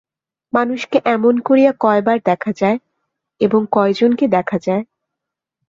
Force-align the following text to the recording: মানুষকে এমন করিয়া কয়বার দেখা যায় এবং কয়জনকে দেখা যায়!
মানুষকে 0.53 0.97
এমন 1.05 1.35
করিয়া 1.39 1.71
কয়বার 1.79 2.17
দেখা 2.25 2.51
যায় 2.51 2.77
এবং 3.41 3.61
কয়জনকে 3.71 4.25
দেখা 4.27 4.57
যায়! 4.59 4.83